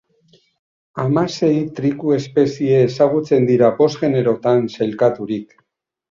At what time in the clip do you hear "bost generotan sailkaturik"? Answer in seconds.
3.81-5.53